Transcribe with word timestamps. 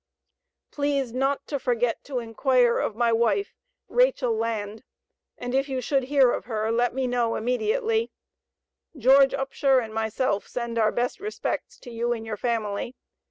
Please 0.71 1.13
not 1.13 1.45
to 1.45 1.59
forget 1.59 2.03
to 2.05 2.17
inquire 2.17 2.79
of 2.79 2.95
my 2.95 3.13
wife, 3.13 3.53
Rachel 3.87 4.33
Land, 4.35 4.83
and 5.37 5.53
if 5.53 5.69
you 5.69 5.79
should 5.79 6.05
hear 6.05 6.31
of 6.31 6.45
her, 6.45 6.71
let 6.71 6.95
me 6.95 7.05
know 7.05 7.35
immediately, 7.35 8.11
George 8.97 9.33
Upshur 9.35 9.77
and 9.79 9.93
myself 9.93 10.47
send 10.47 10.79
our 10.79 10.91
best 10.91 11.19
respects 11.19 11.77
to 11.81 11.91
you 11.91 12.13
and 12.13 12.25
your 12.25 12.35
family. 12.35 12.95